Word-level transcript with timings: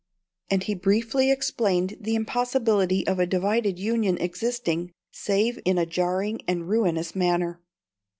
And 0.49 0.63
he 0.63 0.73
briefly 0.73 1.29
explained 1.29 1.95
the 2.01 2.15
impossibility 2.15 3.05
of 3.05 3.19
a 3.19 3.27
divided 3.27 3.77
Union 3.77 4.17
existing, 4.17 4.91
save 5.11 5.59
in 5.63 5.77
a 5.77 5.85
jarring 5.85 6.39
and 6.47 6.67
ruinous 6.67 7.15
manner. 7.15 7.61